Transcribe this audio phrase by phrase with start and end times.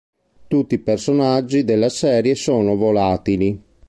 [0.47, 3.61] Tutti i personaggi della serie sono volatili.